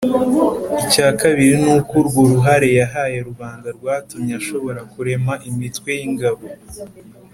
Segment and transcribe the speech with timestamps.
[0.81, 6.45] icya kabiri ni uko urwo ruhare yahaye rubanda rwatumye ashobora kurema imitwe y'ingabo